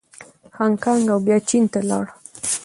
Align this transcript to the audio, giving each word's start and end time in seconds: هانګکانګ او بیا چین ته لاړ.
هانګکانګ 0.57 1.05
او 1.13 1.19
بیا 1.25 1.37
چین 1.49 1.63
ته 1.73 1.79
لاړ. 1.89 2.05